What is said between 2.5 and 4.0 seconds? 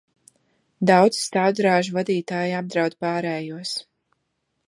apdraud pārējos.